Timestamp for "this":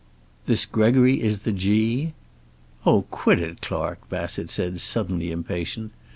0.47-0.65